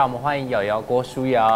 [0.00, 1.46] 让我们欢迎瑶瑶郭书瑶。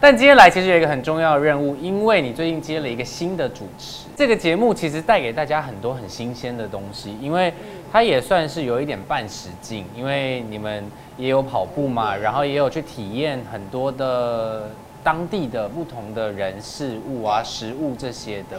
[0.00, 7.52] 但今天来其实有一个很重要的任务，因为你最近接了一个新的主持，这个节目其实带给大家很多很新鲜的东西，因为
[7.92, 10.82] 它也算是有一点半实境，因为你们
[11.18, 14.70] 也有跑步嘛，然后也有去体验很多的
[15.04, 18.58] 当地的不同的人事物啊、食物这些的。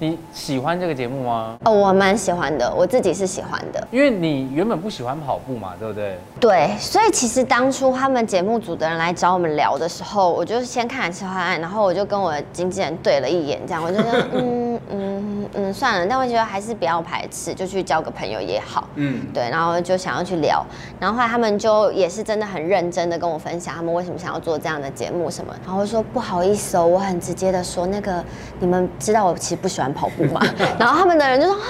[0.00, 1.58] 你喜欢这个节目吗？
[1.64, 3.88] 哦，我蛮喜欢的，我自己是喜欢的。
[3.90, 6.16] 因为你原本不喜欢跑步嘛，对不对？
[6.38, 18.88] 对，所以其实当初他们节目组的人来找我们聊的时候，我就先看了策划案，然后我就跟我的经纪人对了一眼，这样我就说， 嗯嗯嗯，算了，但我觉得还是不要排斥，就去交个朋友也好。
[18.94, 20.64] 嗯，对，然后就想要去聊，
[21.00, 28.24] 然后后来他们就也是真的很认真的跟我分享他们为什么想要做这样的节目什么，然后说不好意思哦，我很直接的说那个
[28.60, 30.40] 你们知道我其实不喜欢跑步嘛，
[30.78, 31.60] 然后他们的人就说啊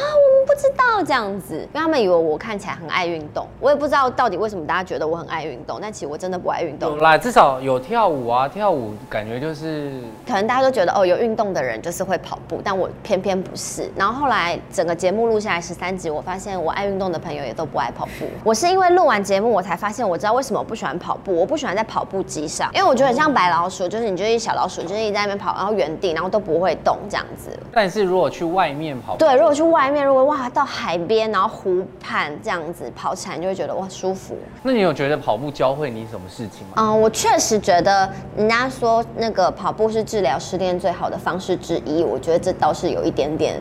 [0.48, 6.90] 不知道这样子，因为他们以为我看起来很爱运动，我也不知道到底为什么大家觉得我很爱运动，但其实我真的不爱运动。
[6.90, 9.92] 有啦，至少有跳舞啊，跳舞感觉就是
[10.26, 13.90] 可能大家都觉得哦，有运动的人就是会跑步，但我偏偏不是。
[13.94, 18.24] 然后后来整个节目录下来十三集，我发现我爱运动的朋友也都不爱跑步。
[18.42, 21.34] 我是因为录完节目，我才发现我知道为什么我不喜欢跑步。
[21.34, 27.50] 我不喜欢在跑步机上，因为我觉得很像白老鼠，就是你就是一小老鼠，就是一直在那边跑，然后原地，然后都不会动这样子。
[27.70, 34.36] 但是如果去外面跑步，对，如果去外面，如果哇到海边，然后湖畔这样子跑起来，你就会觉得哇舒服。
[34.62, 36.74] 那你有觉得跑步教会你什么事情吗？
[36.76, 43.58] 嗯，我确实觉得人家说那个跑步是治疗失恋最好的方式之一，我觉得这倒是有一点点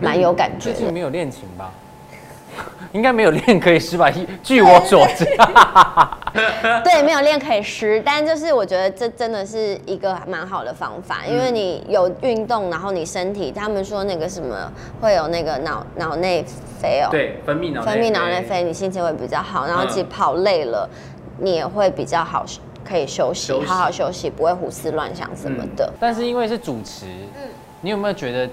[0.00, 0.74] 蛮有感觉的。
[0.74, 1.70] 最近没有恋情吧？
[2.92, 4.10] 应该没有练可以失吧？
[4.42, 5.24] 据我所知，
[6.82, 16.44] 对，没有练可以湿，但就是我觉得这真的是一个蛮好的方法，因为你有运动，然后你身体，他们说那个什么会有那个脑脑内
[16.80, 20.88] 啡哦，对，分泌脑分泌脑内啡，你心情会比较好，然后其实跑累了，
[21.38, 22.46] 你也会比较好，
[22.82, 25.92] 可以休息，休息好好休息，不会胡思乱想什么的。
[26.00, 27.04] 但是因为是主持，
[27.36, 27.50] 嗯。
[27.80, 28.50] 你有没有觉得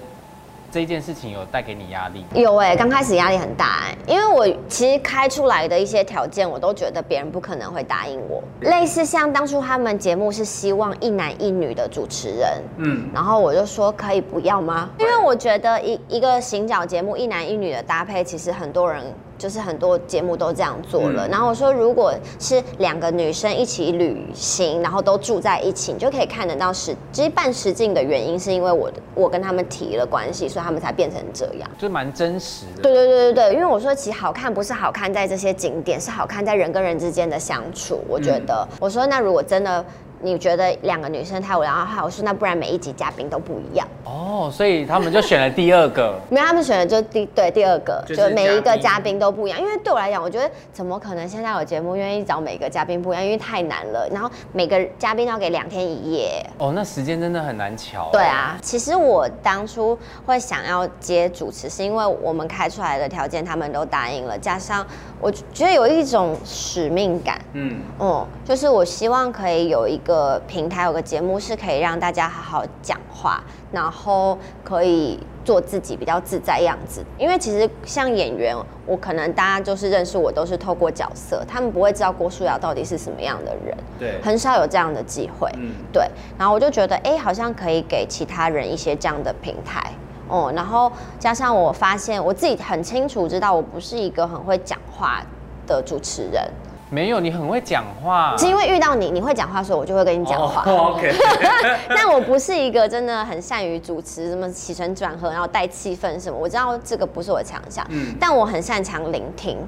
[0.76, 2.22] 这件事情有带给你压力？
[2.34, 8.44] 有哎、刚开始压力很大哎、因为我其实开出来的一些条件，我都觉得别人不可能会答应我。
[8.60, 14.90] 类似像当初他们节目是希望一男一女的主持人，嗯，然后我就说可以不要吗？
[14.98, 19.02] 因为我觉得一一个行脚节目一男一女的搭配，其实很多人
[19.38, 21.26] 就是很多节目都这样做了。
[21.26, 31.70] 嗯然后我说，如果是两个女生一起旅行，然后都住在一起，你就可以看得到实，其实半实境的原因是因为我我跟他们提了关系，所以他们才变成这样。
[31.78, 32.82] 就蛮真实的。
[32.82, 38.00] 对对对对对，因为我说其实好看不是好看在这些景点，是好看在人跟人之间的相处。
[38.08, 39.84] 我觉得，我说那如果真的
[40.22, 43.86] 你觉得两个女生太无聊的话，我说那不然每一集嘉宾都不一样。
[44.06, 46.14] 哦，所以他们就选了第二个。
[46.30, 49.60] 没有，他们选的就第对第二个，就就是每一个嘉宾都不一样。
[49.60, 53.24] 因为对我来讲，我觉得怎么可能现在有节目愿意找每个嘉宾不一样？
[53.24, 56.44] 因为太难了，然后每个嘉宾要给两天一夜。
[56.58, 58.08] 哦，那时间真的很难瞧。
[58.12, 64.86] 对，啊，其实我当初会想要接主持，是因为我们开出来的条件他们都答应了，加上
[65.20, 67.40] 我觉得有一种使命感。
[67.54, 73.42] 嗯，嗯，就是我希望可以有一个平台，有个节目是可以让大家好好讲话，
[73.76, 77.04] 然后可以做自己比较自在样子。
[77.18, 78.56] 因为其实像演员，
[78.86, 85.50] 我可能大家就是认识我都是透过角色，他们不会知道郭书瑶到底是什么样的人，对，很少有这样的机会。
[85.58, 89.92] 嗯，对，然后我就觉得，哎、好像可以给其他人一些这样的平台。
[90.28, 95.22] 哦、然后加上我发现我自己很清楚知道，我不是一个很会讲话
[95.68, 96.42] 的主持人，
[96.88, 98.36] 没有，你很会讲话。
[98.38, 100.62] 是因为遇到你，你会讲话，所以我就会跟你讲话。
[100.70, 101.12] 哦 OK，
[101.90, 106.38] 但我不是一个真的很善于主持，什么起承转合，然后带气氛什么。
[106.38, 109.58] 我知道这个不是我的强项，嗯但我很擅长聆听。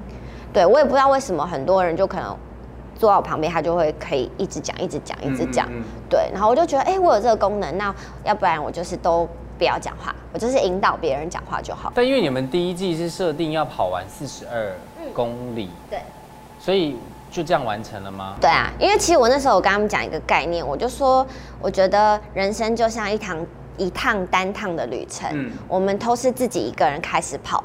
[0.53, 2.35] 对我也不知道为什么很多人就可能
[2.97, 5.67] 坐在我旁边，他就会可以一直讲，一直讲，一直讲。
[5.67, 7.93] 嗯嗯嗯对，然后我就觉得，哎、我有这个功能，那
[8.23, 11.91] 要不然我就是都不要讲话，我就是引导别人讲话就好。
[11.93, 14.73] 但因为你们第一季是设定要跑完四十二
[15.13, 15.99] 公里，对。
[16.61, 16.97] 所以
[17.31, 18.35] 就这样完成了吗？
[18.41, 21.25] 对啊，因为其实我那时候我跟他们讲一个概念，我就说，
[21.61, 23.37] 我觉得人生就像一趟
[23.77, 27.63] 一趟单趟的旅程，嗯我们都是自己一个人开始跑，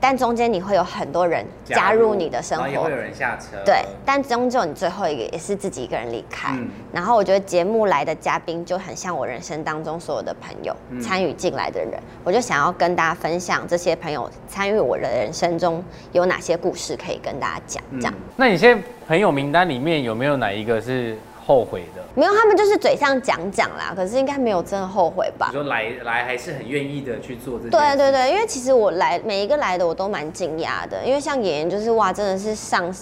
[0.00, 2.96] 但中间你会有很多人加入你的生活然后也会有。
[2.96, 3.58] 人下车。
[3.64, 6.52] 对，但终究你最后一个也是自己一个人离开。
[6.54, 11.92] 嗯然后我觉得节目来的嘉宾就很像我人生当中所有的朋友，嗯参与进来的人，
[12.24, 15.82] 我就想要跟大家分享这些朋友参与我的人生中
[16.12, 18.14] 有哪些故事可以跟大家讲，这样。
[18.36, 21.16] 那你现在朋友名单里面有没有哪一个是
[21.50, 22.02] 后悔的？
[22.14, 25.54] 没有，他们就是嘴上讲讲啦，可是应该没有真的后悔吧你？
[25.54, 32.94] 说来来还是很愿意的去做这件对对对，因为其实我来每一个来的我都蛮惊讶的，因为像演员就是哇，真的是上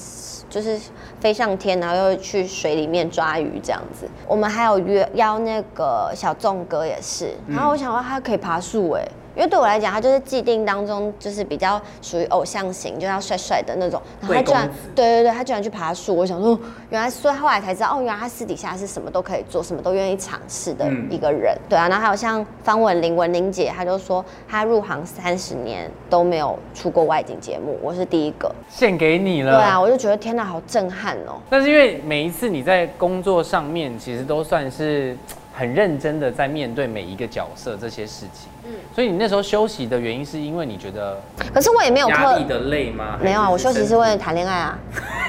[0.48, 0.80] 就是
[1.20, 4.08] 飞上天，然后又去水里面抓鱼这样子。
[4.26, 9.06] 我们还有约邀那个小众哥也是，然后我想说他可以爬树哎、
[9.38, 14.02] 因为对我来讲，他就是既定当中就是比较属于偶像型，就要帅帅的那种。
[14.20, 16.58] 然后他居然对对对，他居然去爬树，我想说，
[16.90, 21.56] 原来所以后来才知道，哦，原来他私底下是什么都可以做，什么都愿意尝试的嗯一个人。
[21.69, 28.52] 对啊，然后还有像方文玲、文玲姐，她就说她入行三十年都没有出过外景节目，我是第一个。
[28.69, 29.52] 献给你了。
[29.52, 31.38] 对啊，我就觉得天哪，好震撼哦。
[31.49, 35.17] 但是因为每一次你在工作上面，其实都算是
[35.58, 38.49] 很认真的在面对每一个角色这些事情。
[38.64, 41.20] 嗯，所以你那时候休息的原因是因为你觉得
[41.52, 43.19] 可是我也没有刻压力，的累吗？
[43.20, 44.78] 没有啊，我休息是为了谈恋爱啊。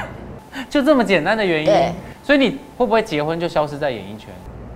[0.70, 1.94] 就这么简单的原因。
[2.24, 4.30] 所以你会不会结婚就消失在演艺圈？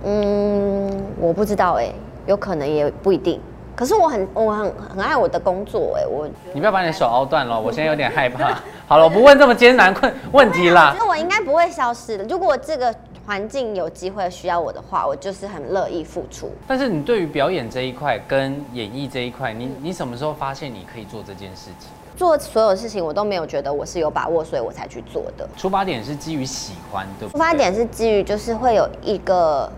[0.04, 0.90] 嗯，
[1.20, 1.88] 我不知道哎、
[2.26, 3.40] 有可能也不一定。
[3.76, 8.60] 可是我很我很很爱我的工作哎、我你不要把你的手凹断了，我现在有点害怕。
[8.88, 10.98] 好了，我不问这么艰难困问题啦其。
[11.02, 12.24] 实我应该不会消失的。
[12.24, 12.92] 如果这个
[13.26, 16.50] 环境有机会需要我的话，我就是很乐意付出。
[16.66, 21.88] 但是你对于表演这一块跟演艺这一块，你你什么时候发现你可以做这件事情？
[22.16, 25.48] 做所有事情，我都没有觉得我是有把握，所以我才去做的。
[25.56, 27.32] 出发点是基于喜欢，对不对？
[27.32, 29.68] 出发点是基于就是会有一个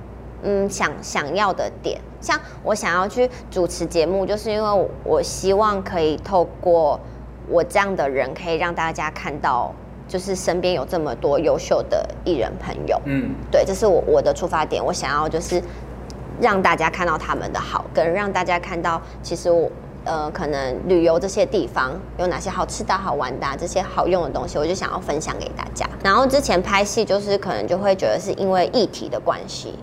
[0.43, 7.01] 嗯想想要的点，像我想要去主持节目，就是因为我我希望可以透过
[7.49, 9.73] 我这样的人，可以让大家看到，
[10.09, 13.01] 就是身边有这么多优秀的艺人朋友。
[13.05, 15.63] 嗯，对，这是我我的出发点，我想要就是
[16.41, 19.71] 让大家看到他们的好，跟让大家看到其实我。
[20.09, 25.85] 呃，可能旅游这些地方有哪些好吃的好玩的、啊、这些好用的东西，我就想要分享给大家。
[26.01, 29.75] 然后之前拍戏就是可能就会觉得是因为议题的关系，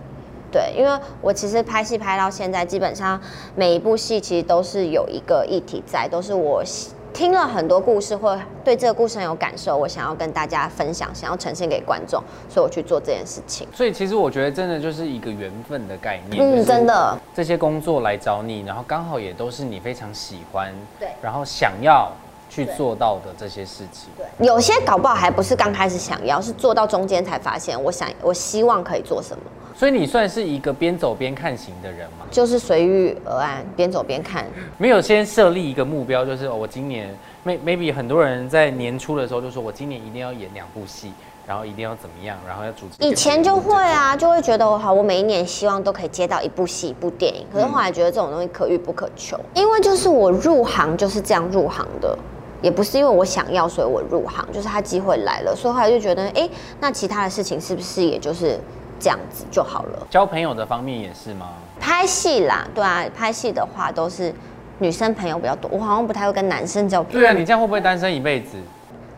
[0.50, 3.20] 对，因为我其实拍戏拍到现在，基本上
[3.54, 13.68] 每一部戏其实都是有一个议题在，都是我喜听了很多故事，或对这个故事很有感受，我想要跟大家分享，想要呈现给观众，所以我去做这件事情。
[13.72, 16.42] 所以其实我觉得真的就是一个缘分的概念。
[16.42, 22.10] 嗯，真的，这些工作来找你，然后刚好也都是你非常喜欢，对然后想要
[22.48, 24.08] 去做到的这些事情。
[24.38, 29.42] 有些搞不好还不是刚开始想要，是做到中间才发现，我想我希望可以做什么，
[29.76, 32.26] 所以你算是一个边走边看型的人吗？
[32.30, 34.46] 就是随遇而安，边走边看。
[34.78, 37.14] 没有先设立一个目标，就是、哦、我今年
[37.44, 41.12] may maybe 很多人在年初的时候就说我今年一定要演两部戏，
[41.46, 43.06] 然后一定要怎么样，然后要主持。
[43.06, 47.46] 以前就会啊，就会觉得我好，我每一年希望都可以接到一部戏、一部电影。
[47.52, 52.16] 可是后来觉得这种东西可遇不可求，因为就是我入行就是这样入行的，
[52.62, 56.48] 也不是因为我想要所以我入行，就是他机会来了，所以后来就觉得，哎、
[56.80, 58.58] 那其他的事情是不是也就是
[58.98, 60.06] 这样子就好了？
[60.08, 61.48] 交朋友的方面也是吗？
[61.78, 64.32] 拍戏啦，对啊，拍戏的话都是
[64.78, 68.56] 女生朋友比较多，我好像不太会跟男生交朋友，对啊，你这样会不会单身一辈子？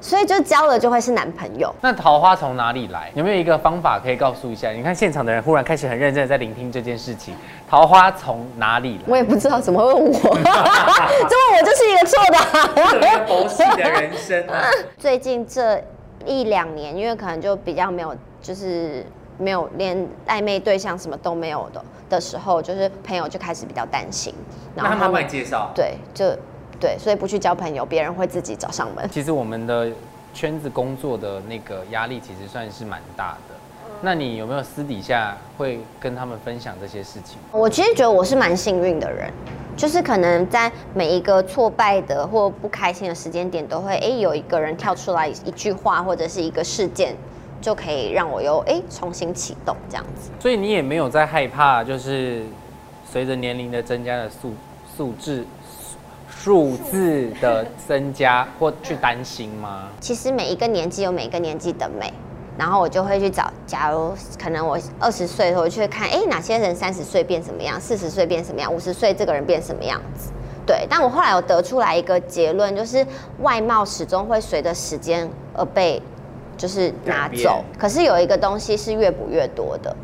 [0.06, 1.74] 所以就交了就会是男朋友。
[1.80, 3.10] 那桃花从哪里来？
[3.16, 4.70] 有没有一个方法可以告诉一下？
[4.70, 7.34] 你看现场的人忽然开始很认真的在聆听这件事情，
[7.68, 9.02] 桃花从哪里来？
[9.08, 12.38] 我也不知道怎么会问我， 这问我就是一个错的。
[12.96, 14.62] 一个佛系的人生啊！
[14.96, 15.82] 最近这
[16.24, 19.04] 一两年，因为可能就比较没有，就是
[19.38, 24.32] 没有连暧昧对象什么都没有的的时候，就是朋友就开始比较担心，
[24.76, 25.72] 那他们要帮你介绍。
[25.74, 26.26] 对，就
[26.80, 29.08] 对，所以不去交朋友，别人会自己找上门。
[29.10, 29.90] 其实我们的
[30.34, 33.54] 圈子工作的那个压力其实算是蛮大的。
[34.02, 37.38] 那你有没有私底下会跟他们分享这些事情？
[37.50, 39.32] 我其实觉得我是蛮幸运的人，
[39.74, 47.16] 就是可能在每一个挫败的或不开心的时间点，都会哎、诶有一个人跳出来一句话或者是一个事件，
[47.62, 50.30] 就可以让我又哎、诶重新启动这样子。
[50.38, 52.42] 所以你也没有在害怕，就是
[53.10, 54.52] 随着年龄的增加的素
[54.94, 55.42] 素质
[56.46, 59.88] 数字的增加或去担心吗？
[59.98, 62.12] 其实每一个年纪有每一个年纪的美，
[62.56, 70.30] 然后我就会去找，假如可能我二十岁的时候，我就会看，哎，哪些人三十岁变什么样，四十岁变什么样，五十岁这个人变什么样子。
[70.64, 73.04] 对，但我后来有得出来一个结论，就是
[73.42, 76.00] 外貌始终会随着时间而被
[76.56, 79.96] 就是拿走，可是有一个东西是越补越多的，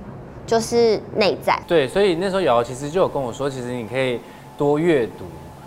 [0.45, 1.57] 就是内在。
[1.69, 4.19] 对，所以那时候瑶瑶其实就有跟我说，其实你可以
[4.59, 5.25] 多阅读，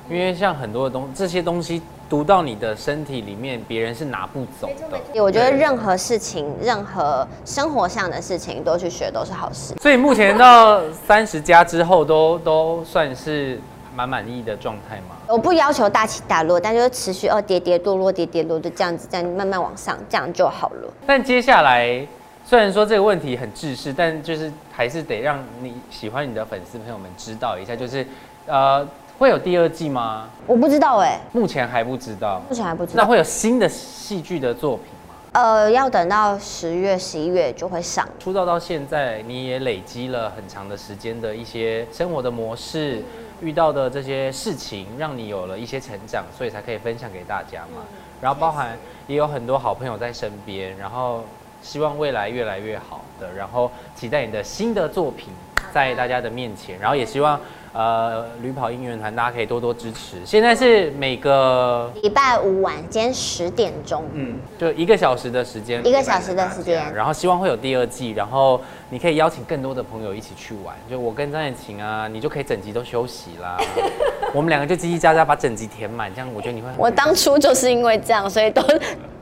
[0.09, 5.21] 因为像很多的东这些东西读到你的身体里面，别人是拿不走的。
[5.21, 9.73] 我觉得任何事情，任何生活上的事情都去学都是好事。
[9.81, 13.59] 所以目前到三十加之后都都算是
[13.95, 15.15] 蛮满意的状态吗？
[15.27, 20.93] 我不要求大起大落，但就是持续哦跌跌堕落，跌跌落就这样子，这样慢慢往上，这样就好了。
[21.07, 22.05] 但接下来
[22.45, 28.05] 虽然说这个问题很制式，但就是还是得让你喜欢你的粉丝朋友们知道一下，就是
[28.45, 30.27] 呃会有第二季吗？
[30.45, 32.41] 我不知道哎，目前还不知道。
[32.49, 33.03] 目前还不知道。
[33.03, 35.15] 那会有新的戏剧的作品吗？
[35.31, 38.05] 呃，要等到十月、十一月就会上。
[38.19, 43.01] 出道到现在，你也累积了很长的时间的一些生活的模式，
[43.41, 47.83] 遇到的这些事情，让你有了一些成长，所以才可以分享给大家嘛。
[48.21, 51.23] 然后包含也有很多好朋友在身边，然后
[51.61, 55.29] 希望未来越来越好的，然后期待你的新的作品
[55.73, 57.39] 在大家的面前，然后也希望。
[57.75, 60.15] 呃，旅跑应援团，大家可以多多支持。
[60.25, 66.81] 现在是每个礼拜五晚间十点钟，嗯，就一个小时的时间，一个小时的时间。
[66.93, 70.73] 然后希望会有第二季，然后你可以邀请更多的朋友一起去玩。
[70.89, 73.57] 就我跟张燕晴啊，你就可以整集都休息啦。
[74.33, 76.69] 我们两个就叽叽喳喳把整集填满，这样我觉得你会。
[76.77, 78.63] 我当初就是因为这样，所以都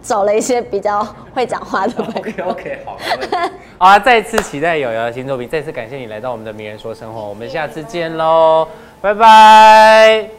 [0.03, 2.49] 找了一些比较会讲话的朋友。
[2.49, 2.99] OK，好。
[3.79, 8.67] 好啊，再次期待友友的新作品，再次感谢你来到我们的名人说生活，我们下次见喽，
[9.01, 10.29] 拜拜。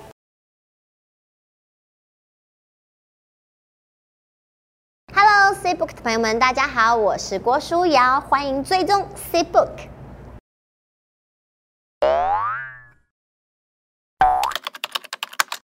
[5.15, 9.94] Hello，C Book 的朋友们，大家好，我是郭书瑶，欢迎追踪 C Book。